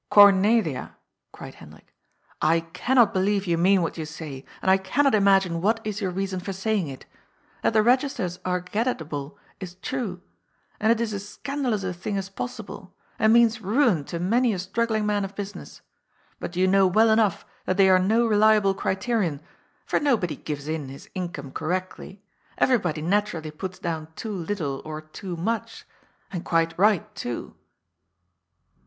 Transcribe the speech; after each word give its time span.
"Cornelia," 0.09 0.97
cried 1.31 1.53
Hendrik," 1.53 1.93
I 2.53 2.61
cannot 2.61 3.13
belicYe 3.13 3.45
you 3.45 3.57
mean 3.59 3.83
what 3.83 3.99
you 3.99 4.05
say, 4.07 4.43
and 4.59 4.71
I 4.71 4.77
cannot 4.77 5.13
imagine 5.13 5.61
what 5.61 5.79
is 5.83 6.01
your 6.01 6.09
reason 6.09 6.39
for 6.39 6.53
saying 6.53 6.87
it. 6.87 7.05
That 7.61 7.73
the 7.73 7.83
registers 7.83 8.39
are 8.43 8.61
get 8.61 8.87
at 8.87 8.99
able 8.99 9.37
is 9.59 9.75
true, 9.75 10.23
and 10.79 10.91
it 10.91 10.99
is 10.99 11.13
as 11.13 11.29
scandalous 11.29 11.83
a 11.83 11.93
thing 11.93 12.17
as 12.17 12.29
possible, 12.29 12.95
and 13.19 13.31
means 13.31 13.61
ruin 13.61 14.03
to 14.05 14.17
many 14.19 14.53
a 14.53 14.57
struggling 14.57 15.05
man 15.05 15.23
of 15.23 15.35
business. 15.35 15.81
But 16.39 16.55
you 16.55 16.65
know 16.67 16.87
well 16.87 17.11
enough 17.11 17.45
that 17.65 17.77
they 17.77 17.87
are 17.87 17.99
no 17.99 18.25
reliable 18.25 18.73
criterion, 18.73 19.39
for 19.85 19.99
nobody 19.99 20.35
gives 20.35 20.67
in 20.67 20.89
his 20.89 21.11
income 21.13 21.51
correctly. 21.51 22.23
Everybody 22.57 23.03
natu 23.03 23.33
rally 23.35 23.51
puts 23.51 23.77
down 23.77 24.07
too 24.15 24.33
little 24.33 24.81
or 24.83 24.99
too 25.01 25.37
much. 25.37 25.85
And 26.31 26.43
quite 26.43 26.73
right, 26.75 27.13
too." 27.13 27.53